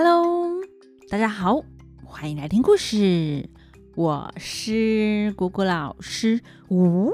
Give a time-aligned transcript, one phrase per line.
[0.00, 0.60] Hello，
[1.08, 1.60] 大家好，
[2.04, 3.50] 欢迎来听故事。
[3.96, 6.40] 我是姑姑老师。
[6.68, 7.12] 呜，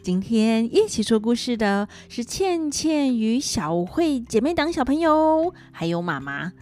[0.00, 6.52] 今天一起说故事的是倩倩与小慧姐妹党小朋友，还有妈妈。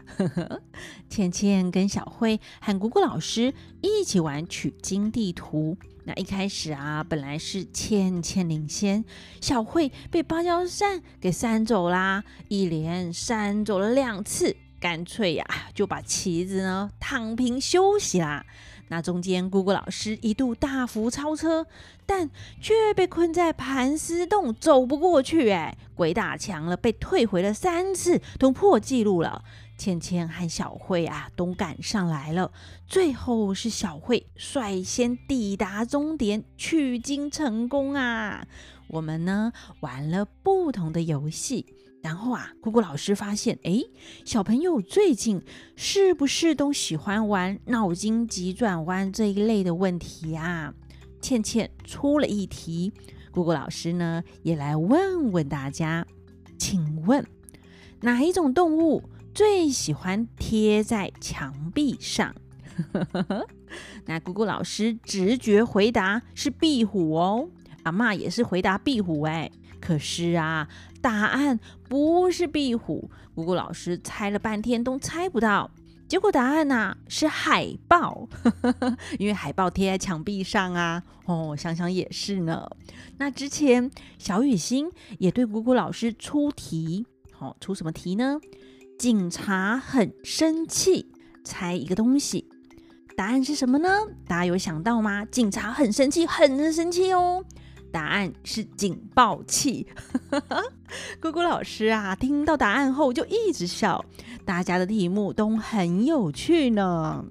[1.11, 5.77] 倩倩跟小慧和姑姑老师一起玩取经地图。
[6.09, 9.05] 那一开始啊，本来是倩倩领先，
[9.41, 18.47] 小慧被芭蕉扇给扇走啦，一连扇走了两次，干脆呀、就把旗子呢躺平休息啦。
[18.87, 21.67] 那中间姑姑老师一度大幅超车，
[22.07, 25.51] 但却被困在盘丝洞，走不过去。
[25.51, 29.43] 哎，鬼打墙了，被退回了三次，都破纪录了。
[29.77, 32.51] 倩倩和小慧啊，都赶上来了。
[32.87, 38.47] 最后是小慧率先抵达终点，取经成功啊！
[38.89, 41.67] 我们呢玩了不同的游戏，
[42.03, 43.83] 然后啊，姑姑老师发现，哎，
[44.25, 45.43] 小朋友最近
[45.75, 50.73] 是不是都喜欢玩脑筋急转弯这一类的问题啊？
[51.21, 52.93] 倩倩出了一题，
[53.33, 56.07] 姑姑老师呢也来问问大家，
[56.57, 57.27] 请问
[58.03, 59.03] 哪一种动物
[59.37, 62.35] 最喜欢贴在墙壁上，
[64.07, 67.47] 那姑姑老师直觉回答是壁虎哦，
[67.83, 70.67] 阿嬷也是回答壁虎哎，可是啊，
[71.03, 75.71] 答案不是壁虎，姑姑老师猜了半天都猜不到，
[76.09, 78.27] 结果答案呢、是海豹，
[79.21, 82.67] 因为海豹贴在墙壁上啊，哦，想想也是呢。
[83.19, 88.41] 那之前小雨欣也对姑姑老师出题，好、哦，出什么题呢？
[88.99, 91.07] 警察很生气，
[91.45, 92.47] 猜一个东西，
[93.15, 93.89] 答案是什么呢？
[94.27, 95.25] 大家有想到吗？
[95.27, 97.45] 警察很生气，很生气哦。
[97.93, 99.87] 答案是警报器。
[101.21, 104.03] 姑姑老师啊，听到答案后就一直笑。
[104.47, 107.25] 大家的题目都很有趣呢。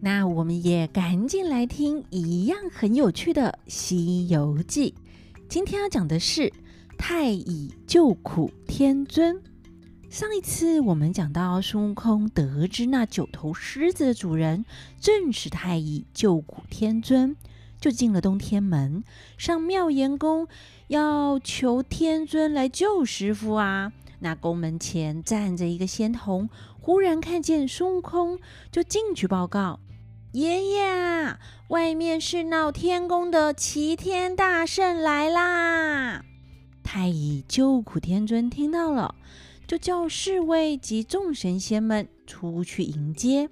[0.00, 4.94] 那我们也赶紧来听一样很有趣的《西游记》。
[5.48, 6.52] 今天要讲的是
[6.96, 9.40] 太乙救苦天尊。
[10.16, 14.64] 上一次我们讲到孙悟空得知那九头狮子的主人
[14.98, 17.36] 正是太乙救苦天尊，
[17.78, 19.04] 就进了东天门，
[19.36, 20.48] 上妙严宫
[20.86, 23.92] 要求天尊来救师傅啊。
[24.20, 26.48] 那宫门前站着一个仙童，
[26.80, 28.38] 忽然看见孙悟空，
[28.72, 29.80] 就进去报告
[30.32, 31.36] ：“爷爷，
[31.68, 36.24] 外面是闹天宫的齐天大圣来啦！”
[36.82, 39.14] 太乙救苦天尊听到了。
[39.66, 43.48] 就叫侍卫及众神仙们出去迎接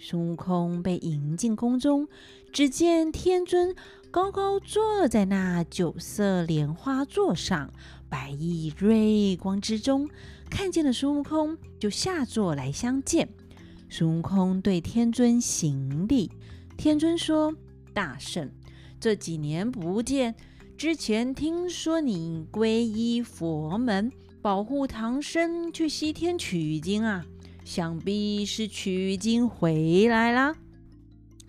[0.00, 0.82] 孙悟空。
[0.82, 2.08] 被迎进宫中，
[2.52, 3.74] 只见天尊
[4.10, 7.70] 高高坐在那九色莲花座上，
[8.08, 10.08] 百亿瑞光之中，
[10.48, 13.28] 看见了孙悟空，就下座来相见。
[13.90, 16.30] 孙悟空对天尊行礼，
[16.76, 17.54] 天尊说
[17.92, 18.50] ：“大圣，
[18.98, 20.34] 这几年不见，
[20.76, 24.10] 之前听说你皈依佛门。”
[24.48, 27.22] 保护唐僧去西天取经啊，
[27.66, 30.54] 想必是取经回来了。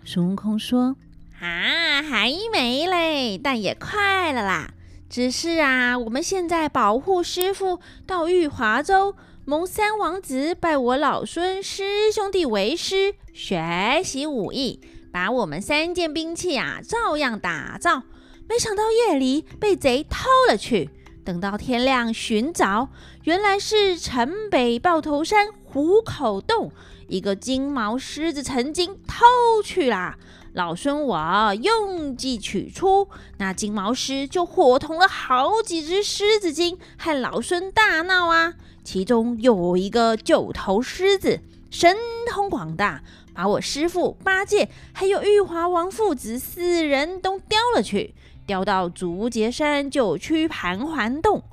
[0.04, 0.94] 孙悟空说
[1.40, 4.74] ：“啊，还没嘞，但也快了啦。
[5.08, 9.16] 只是啊，我们现在保护师傅到玉华州，
[9.46, 14.78] 蒙三王子拜我老孙师兄弟为师，学习武艺，
[15.10, 18.02] 把我们三件兵器啊照样打造。
[18.46, 20.90] 没想到夜里被贼偷了去。”
[21.24, 22.88] 等到天亮寻找，
[23.24, 26.72] 原来是城北豹头山虎口洞，
[27.08, 29.24] 一个金毛狮子曾经偷
[29.62, 30.16] 去啦。
[30.52, 38.54] 老孙我用计取出，那金毛狮就伙同了好几只狮子精，和老孙大闹啊。
[38.82, 41.96] 其中有一个九头狮子，神
[42.28, 48.14] 通广大，把我师父八戒还有玉华王父子四人都叼了去。
[48.50, 51.44] 调到竹节山九曲盘桓洞，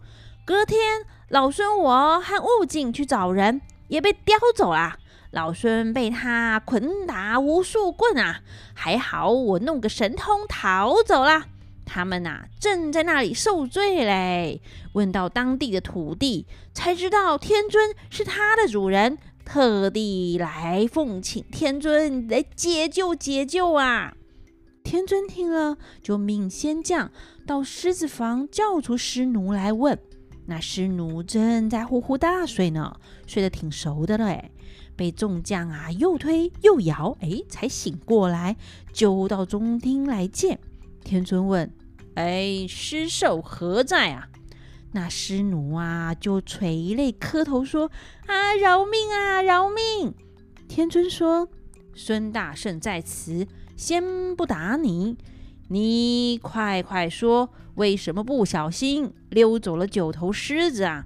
[0.43, 4.97] 隔天老孙我和悟净去找人，也被叼走了。
[5.29, 8.39] 老孙被他捆打无数棍啊，
[8.73, 11.43] 还好我弄个神通逃走了。
[11.85, 14.59] 他们呐、啊，正在那里受罪嘞。
[14.93, 24.15] 问到当地的土地，才知道天尊是他的主人，特地来奉请天尊来解救解救啊。
[24.87, 27.11] 天尊听了，就命仙将
[27.45, 29.99] 到狮子房叫出狮奴来问。
[30.45, 34.27] 那狮奴正在呼呼大睡呢，睡得挺熟的了。
[34.27, 34.49] 哎，
[34.95, 38.55] 被众将啊又推又摇，哎，才醒过来，
[38.93, 40.57] 就到中厅来见
[41.03, 41.69] 天尊问
[42.15, 44.29] ：“哎，狮兽何在啊？”
[44.93, 47.91] 那师奴啊，就垂泪磕头说
[48.25, 50.13] ：“啊，饶命啊，饶命！”
[50.69, 51.49] 天尊说
[51.93, 53.45] ：“孙大圣在此，
[53.77, 55.15] 先不打你。
[55.69, 61.05] 你快快说，为什么不小心溜走了九头狮子啊？”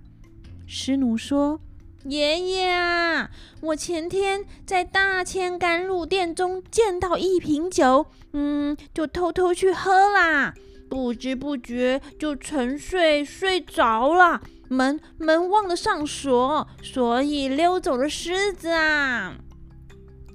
[0.66, 1.60] 师奴说
[2.06, 3.30] ：“爷爷啊，
[3.62, 10.54] 我前天在大千甘露殿中见到一瓶酒，嗯，就偷偷去喝啦。”
[10.90, 19.38] 不知不觉就沉睡睡着了，门门忘了上锁，所以溜走了狮子啊。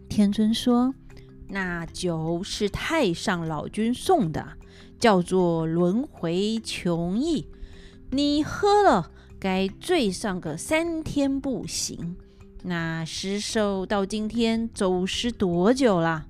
[0.08, 0.94] 天尊说
[1.48, 4.54] ：“那酒是太上老君送的，
[4.98, 7.48] 叫做轮回琼意，
[8.10, 12.16] 你喝了该醉上个三天不行。
[12.62, 16.26] 那尸首到今天走失多久了？”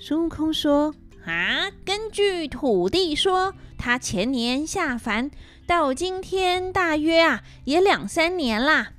[0.00, 0.94] 孙悟空说。
[1.24, 5.30] 啊，根据土地说，他前年下凡，
[5.68, 8.94] 到今天大约啊也两三年啦。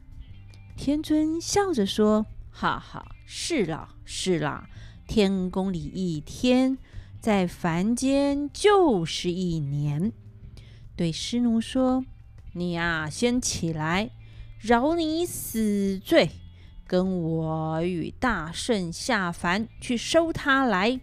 [0.77, 4.69] 天尊笑着说：“哈哈，是啦，是啦，
[5.13, 6.75] 天宫里一天，
[7.21, 10.11] 在凡间就是一年。”
[10.97, 12.03] 对师奴说
[12.53, 14.09] ：“你呀，先起来，
[14.59, 16.31] 饶你死罪，
[16.87, 20.99] 跟我与大圣下凡去收他来。”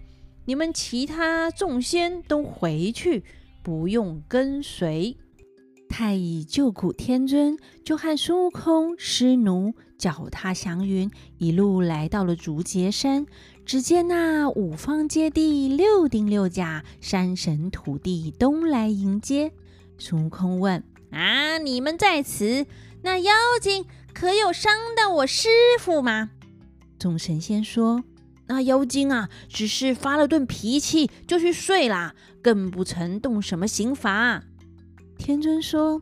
[0.47, 3.23] 你们其他众仙都回去，
[3.63, 5.17] 不用跟随。
[5.91, 13.27] 太乙救苦天尊就和孙悟空、师奴脚踏祥云，一路来到了竹节山。
[13.67, 19.53] 只见那五方揭谛，六丁六甲，山神土地东来迎接。
[19.99, 22.67] 孙悟空问：“啊，你们在此，
[23.03, 23.85] 那妖精
[24.15, 25.49] 可有伤到我师
[25.81, 26.31] 父吗？”
[26.99, 28.05] 众神仙说。
[28.47, 34.43] 那妖精啊，只是发了顿脾气就去睡啦，更不曾动什么刑罚。
[35.21, 36.01] 天尊说：“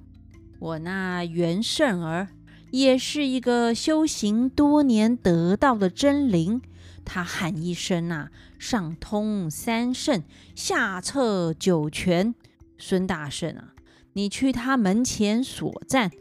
[0.60, 2.28] 我那元圣儿
[2.70, 6.62] 也是一个修行多年得道的真灵，
[7.04, 8.28] 他喊一声呐，
[8.60, 10.22] 上通三圣，
[10.54, 12.32] 下彻九泉。
[12.78, 13.74] 孙大圣啊，
[14.12, 16.12] 你去他门前所站，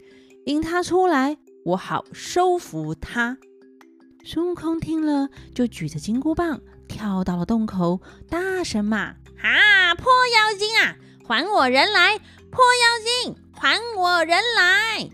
[0.46, 3.38] 引他出来，我好收服他。”
[4.26, 9.94] 孙悟空听了，就举着金箍棒跳到了洞口，大声骂：“啊！
[9.94, 10.04] 破
[10.34, 12.18] 妖精啊，还我人来！
[12.50, 15.10] 破妖精，还我人来！”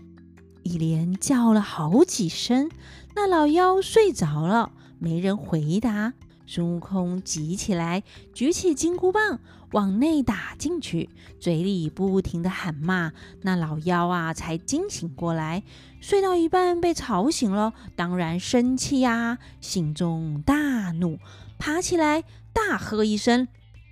[0.63, 2.69] 一连叫了好几声，
[3.15, 6.13] 那老妖睡着了，没人回答。
[6.47, 8.03] 孙悟空急起来，
[8.33, 9.39] 举起金箍棒
[9.71, 11.09] 往内打进去，
[11.39, 13.11] 嘴里不停地喊骂。
[13.41, 15.63] 那老妖啊，才惊醒过来。
[16.01, 21.17] 睡到一半被吵醒了，当然生气呀、心中大怒，
[21.57, 22.23] 爬起来
[22.53, 23.47] 大喝一声：“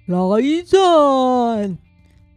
[0.05, 0.17] 来
[0.63, 1.79] 战！”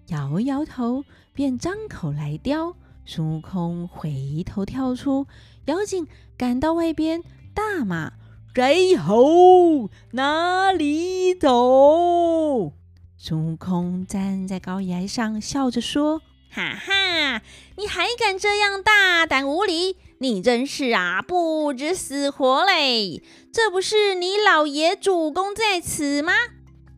[0.09, 2.75] 摇摇头，便张口来叼。
[3.05, 5.27] 孙悟空回头跳出，
[5.67, 6.07] 妖精
[6.37, 7.23] 赶到外边，
[7.55, 8.13] 大骂。
[8.55, 9.91] 谁吼？
[10.13, 12.73] 哪里走？
[13.19, 17.43] 孙悟空站在高崖上，笑着说：“哈哈，
[17.77, 19.97] 你还敢这样大胆无礼？
[20.21, 23.23] 你真是啊，不知死活嘞！
[23.53, 26.33] 这不是你老爷主公在此吗？”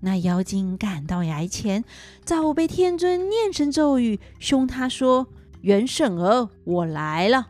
[0.02, 1.84] 那妖精赶到崖前，
[2.28, 5.28] 早被天尊念成咒语，凶他说
[5.64, 7.46] ：“元圣儿，我来了。”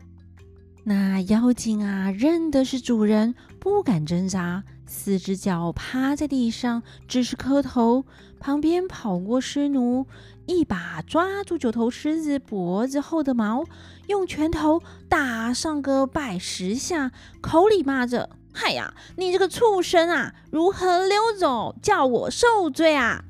[0.87, 8.05] 那妖精啊，认得是主人，不敢挣扎，四只脚趴在地上，只是磕头。
[8.39, 10.07] 旁边跑过狮奴，
[10.45, 13.65] 一把抓住九头狮子脖子后的毛，
[14.07, 23.25] 用拳头打上个百十下，口里骂着：“嗨呀，你这个畜生啊，如何溜走，叫我受罪啊！”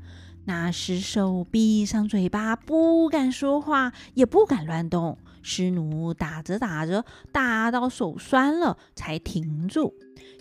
[0.49, 5.15] 那尸首闭上嘴巴，不敢说话，也不敢乱动。
[5.43, 9.93] 师奴打着打着，打到手酸了，才停住，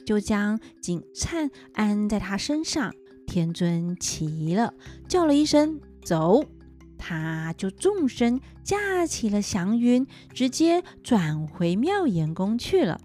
[0.07, 2.91] 就将锦灿安在他身上。
[3.27, 4.73] 天尊急了，
[5.07, 6.43] 叫了一声“走”，
[6.97, 12.99] 他就纵身架起了祥云，直接转回妙严宫去了。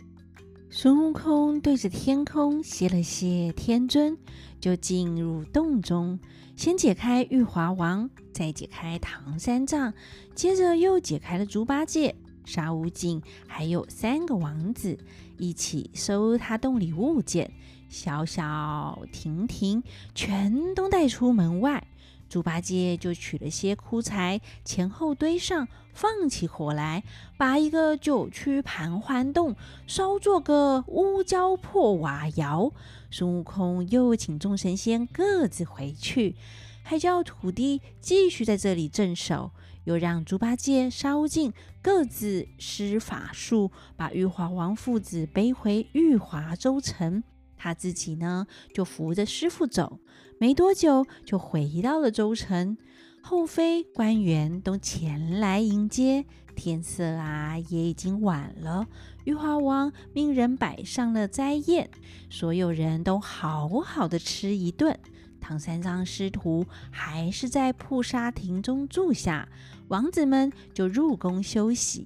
[0.69, 4.17] 孙悟空对着天空谢了谢天尊，
[4.61, 6.17] 就进入洞中。
[6.55, 9.93] 先解开玉华王，再解开唐三藏，
[10.35, 14.97] 接着又解开了猪八戒、沙悟净，还有三个王子，
[15.37, 17.51] 一起收他洞里物件，
[17.89, 19.83] 小小婷婷
[20.15, 21.85] 全都带出门外。
[22.33, 27.03] 猪八戒就取了些枯柴，前后堆上，放起火来，
[27.37, 32.71] 把一个九曲盘桓洞烧做个乌焦破瓦窑。
[33.11, 36.35] 孙悟空又请众神仙各自回去，
[36.81, 39.51] 还叫土地继续在这里镇守。
[39.83, 47.23] 又让猪八戒、沙悟净各自施法术，把玉华王父子背回玉华州城。
[47.63, 50.01] 他自己呢，就扶着师傅走，
[50.37, 52.77] 没多久就回到了州城。
[53.21, 56.25] 后妃官员都前来迎接，
[56.57, 58.85] 天色啊也已经晚了。
[59.23, 61.89] 玉华王命人摆上了斋宴，
[62.29, 64.99] 所有人都好好的吃一顿。
[65.39, 69.47] 唐三藏师徒还是在铺沙亭中住下，
[69.87, 72.05] 王子们就入宫休息。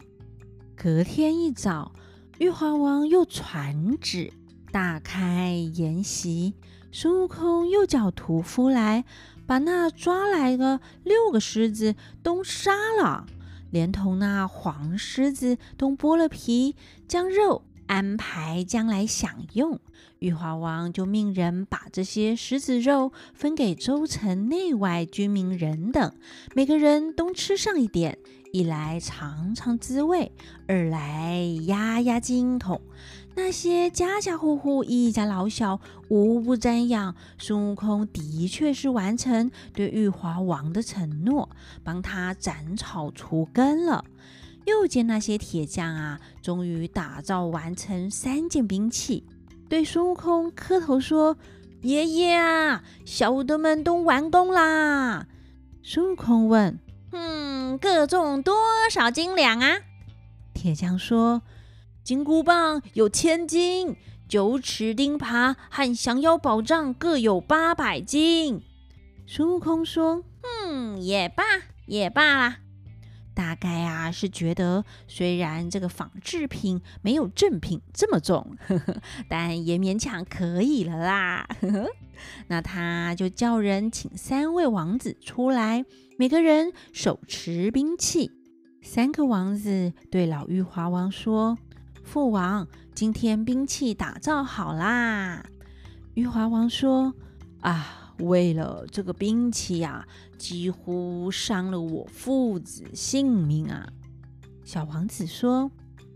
[0.75, 1.93] 隔天一早，
[2.37, 4.31] 玉华王又传旨。
[4.71, 6.53] 大开筵席，
[6.91, 9.05] 孙悟空又叫屠夫来，
[9.45, 12.71] 把那抓来的六个狮子都杀
[13.01, 13.25] 了，
[13.71, 16.75] 连同那黄狮子都剥了皮，
[17.07, 19.79] 将肉安排将来享用。
[20.19, 26.11] 玉华王就命人把这些狮子肉分给州城内外居民人等，
[26.55, 28.17] 每个人都吃上一点，
[28.51, 30.31] 一来尝尝滋味，
[30.67, 32.81] 二来压压惊恐。
[33.37, 35.79] 那些家家户户、一家老小，
[36.09, 41.47] 无不瞻仰孙悟空的确是完成对玉华王的承诺，
[41.83, 44.03] 帮他斩草除根了。
[44.65, 49.23] 又见那些铁匠啊，终于打造完成三件兵器，
[49.69, 51.37] 对孙悟空磕头说
[51.83, 55.27] ：“爷爷啊，小的们都完工啦。”
[55.83, 56.79] 孙悟空问
[57.13, 58.55] ：“嗯，各重多
[58.89, 59.77] 少斤两啊？”
[60.55, 61.43] 铁匠说。
[62.07, 63.97] 金箍棒有千斤，
[64.29, 68.61] 九齿钉耙和降妖宝杖各有八百斤。
[69.25, 70.23] 孙悟空说
[70.63, 71.43] ：“嗯，也罢，
[71.85, 72.59] 也罢啦。
[73.33, 81.45] 大概啊是觉得，虽然这个仿制品没有正品这么重，呵呵，但也勉强可以了啦。
[81.59, 81.89] 呵呵，
[82.47, 85.83] 那他就叫人请三位王子出来，
[86.17, 88.31] 每个人手持兵器。
[88.81, 91.57] 三个王子对老玉华王说。”
[92.07, 95.45] 父王，今天兵器打造好啦。
[96.13, 97.13] 玉华王说
[97.59, 103.89] ：“啊，为了这个兵器呀，几乎伤了我父子性命啊。”
[104.63, 105.69] 小王子说：“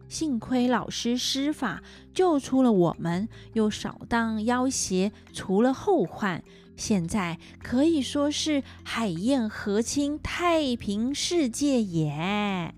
[0.08, 1.84] 幸亏老师施法
[2.14, 6.42] 救出了我们，又扫荡妖邪，除了后患，
[6.78, 12.74] 现在可以说是海晏河清，太平世界也。”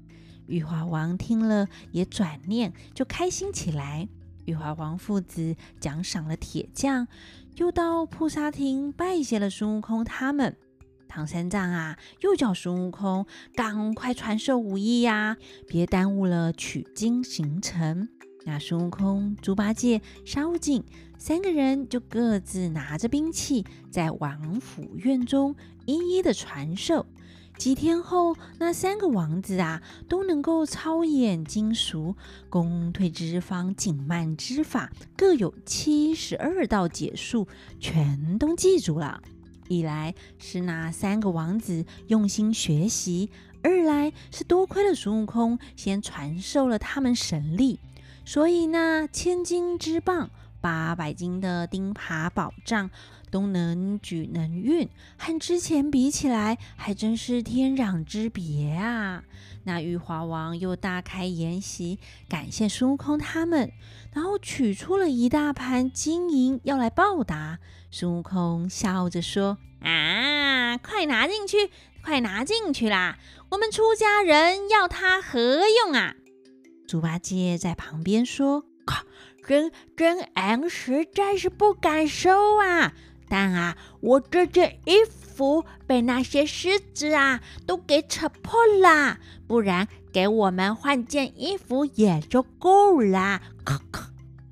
[0.47, 4.07] 玉华王听了也转念，就开心起来。
[4.45, 7.07] 玉华王父子奖赏了铁匠，
[7.55, 10.57] 又到菩萨亭拜谢了孙悟空他们。
[11.07, 18.09] 唐三藏啊，又叫孙悟空赶快传授武艺呀，别耽误了取经行程。
[18.45, 20.83] 那孙悟空、猪八戒、沙悟净
[21.17, 27.05] 三个人就各自拿着兵器，在王府院中一一的传授。
[27.57, 32.15] 几天后，那三个王子啊，都能够操演金熟、
[32.49, 37.47] 攻退之方、紧慢之法，各有七十二道解数，
[37.79, 39.21] 全都记住了。
[39.69, 43.29] 一来是那三个王子用心学习，
[43.61, 47.79] 二来是多亏了孙悟空先传授了他们神力，
[48.25, 50.29] 所以那千斤之棒。
[50.63, 52.89] 八百斤的钉耙宝杖
[53.29, 59.25] 都能举能运，和之前比起来，还真是天壤之别啊！
[59.65, 63.73] 那玉华王又大开筵席，感谢孙悟空他们，
[64.13, 67.59] 然后取出了一大盘金银要来报答。
[67.91, 71.69] 孙悟空笑着说：“啊，快拿进去，
[72.01, 73.19] 快拿进去啦！
[73.49, 76.15] 我们出家人要它何用啊？”
[76.87, 78.63] 猪八戒在旁边说。
[79.45, 82.93] 真真俺实在是不敢收啊！
[83.27, 93.41] 但啊，我这件衣服被那些狮子啊都给扯破了，不然给我们换件衣服也就够了。
[93.65, 94.11] 咔咔，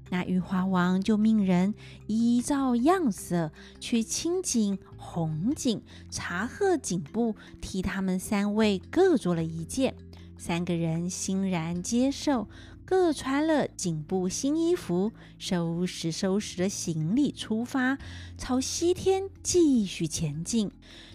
[0.10, 1.76] 那玉华王就命人
[2.08, 9.94] 依照样色去青锦、红锦、茶褐锦布替他们三位各做了一件，
[10.42, 12.48] 三个人欣然接受。
[12.84, 18.00] 各穿了锦布新衣服，收拾收拾了行李，出发
[18.40, 20.72] 朝西天继续前进。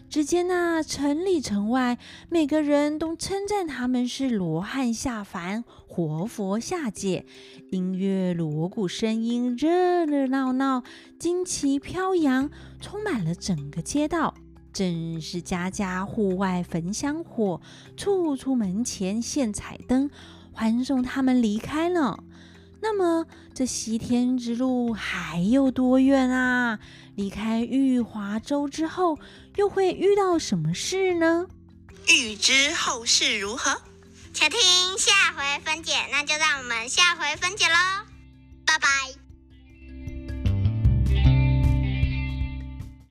[0.08, 1.98] 只见那城里城外，
[2.30, 7.26] 每个人都称赞他们是罗汉下凡，活佛下界。
[7.72, 10.84] 音乐、锣鼓声音热热闹闹，
[11.18, 12.48] 旌旗飘扬，
[12.80, 14.34] 充满了整个街道。
[14.76, 17.62] 正是家家户外焚香火，
[17.96, 20.10] 处处门前现彩灯。
[20.52, 22.22] 欢送他们离开了。
[22.82, 26.78] 那么这西天之路还有多远啊？
[27.14, 29.18] 离开玉华州之后，
[29.54, 31.46] 又会遇到什么事呢？
[32.08, 33.80] 欲知后事如何，
[34.34, 34.58] 且听
[34.98, 35.92] 下回分解。
[36.12, 38.06] 那就让我们下回分解喽，
[38.66, 39.25] 拜拜。